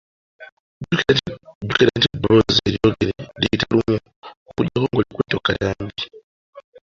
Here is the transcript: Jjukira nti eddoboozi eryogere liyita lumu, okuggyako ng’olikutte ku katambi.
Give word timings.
Jjukira 1.63 1.91
nti 1.97 2.07
eddoboozi 2.15 2.59
eryogere 2.67 3.13
liyita 3.39 3.65
lumu, 3.75 3.95
okuggyako 4.49 4.89
ng’olikutte 4.93 5.35
ku 5.37 5.43
katambi. 5.47 6.03